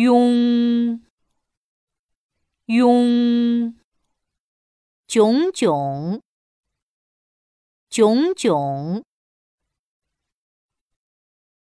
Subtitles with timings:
[0.00, 1.02] 拥
[2.66, 3.74] 拥，
[5.08, 6.22] 炯炯
[7.90, 9.04] 炯炯，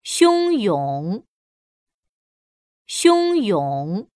[0.03, 1.25] 汹涌
[2.85, 4.09] 汹涌，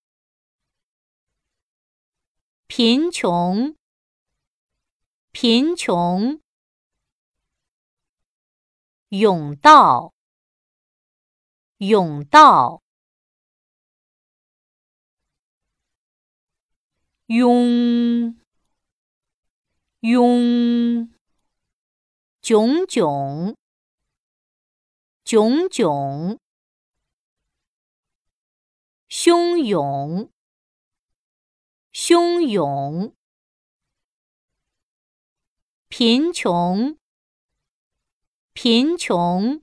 [2.67, 3.77] 贫穷
[5.31, 6.41] 贫穷，
[9.07, 10.13] 甬道
[11.77, 12.81] 甬道。
[17.27, 18.35] 拥
[20.01, 21.09] 拥，
[22.41, 23.55] 炯炯
[25.23, 26.39] 炯炯，
[29.07, 30.29] 汹涌
[31.93, 33.15] 汹涌，
[35.87, 36.97] 贫穷
[38.53, 39.61] 贫穷，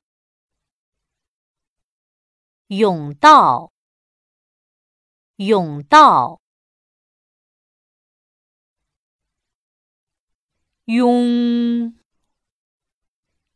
[2.69, 3.73] 甬道
[5.37, 6.41] 甬道。
[10.89, 11.95] 拥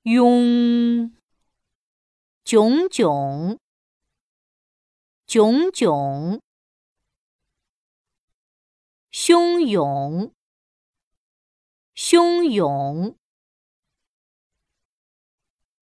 [0.02, 1.16] 拥，
[2.44, 3.58] 炯炯
[5.26, 6.42] 炯炯，
[9.10, 10.34] 汹涌
[11.94, 13.16] 汹涌，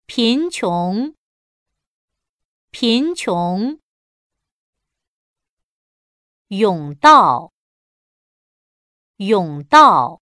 [0.06, 1.16] 贫穷
[2.72, 3.80] 贫穷，
[6.50, 7.54] 甬道
[9.16, 10.22] 甬道。